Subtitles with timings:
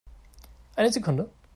[0.75, 1.29] Eine Sekunde!